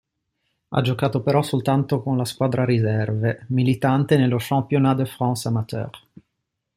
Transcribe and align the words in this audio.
Ha 0.69 0.81
giocato 0.81 1.21
però 1.21 1.43
soltanto 1.43 2.01
con 2.01 2.17
la 2.17 2.25
squadra 2.25 2.65
riserve, 2.65 3.45
militante 3.49 4.17
nello 4.17 4.37
Championnat 4.39 4.95
de 4.95 5.05
France 5.05 5.47
amateur. 5.47 5.99